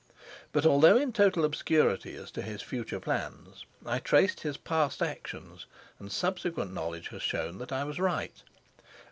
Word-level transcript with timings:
But 0.51 0.65
although 0.65 0.97
in 0.97 1.13
total 1.13 1.45
obscurity 1.45 2.15
as 2.15 2.31
to 2.31 2.41
his 2.41 2.63
future 2.63 2.99
plans, 2.99 3.67
I 3.85 3.99
traced 3.99 4.39
his 4.39 4.57
past 4.57 4.99
actions, 5.03 5.67
and 5.99 6.11
subsequent 6.11 6.73
knowledge 6.73 7.09
has 7.09 7.21
shown 7.21 7.59
that 7.59 7.71
I 7.71 7.83
was 7.83 7.99
right. 7.99 8.41